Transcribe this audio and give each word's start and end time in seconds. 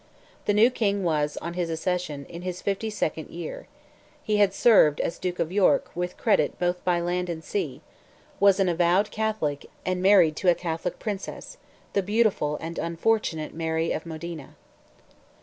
The 0.45 0.53
new 0.55 0.71
King 0.71 1.03
was, 1.03 1.37
on 1.43 1.53
his 1.53 1.69
accession, 1.69 2.25
in 2.25 2.41
his 2.41 2.59
fifty 2.59 2.89
second 2.89 3.29
year; 3.29 3.67
he 4.23 4.37
had 4.37 4.51
served, 4.51 4.99
as 4.99 5.19
Duke 5.19 5.37
of 5.37 5.51
York, 5.51 5.91
with 5.93 6.17
credit 6.17 6.57
both 6.57 6.83
by 6.83 6.99
land 6.99 7.29
and 7.29 7.43
sea, 7.43 7.81
was 8.39 8.59
an 8.59 8.67
avowed 8.67 9.11
Catholic, 9.11 9.67
and 9.85 10.01
married 10.01 10.35
to 10.37 10.49
a 10.49 10.55
Catholic 10.55 10.97
princess, 10.97 11.57
the 11.93 12.01
beautiful 12.01 12.57
and 12.59 12.79
unfortunate 12.79 13.53
Mary 13.53 13.91
of 13.91 14.07
Modena. 14.07 14.55